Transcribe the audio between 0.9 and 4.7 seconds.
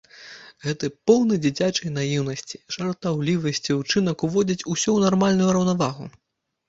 поўны дзіцячай наіўнасці, жартаўлівасці ўчынак уводзіць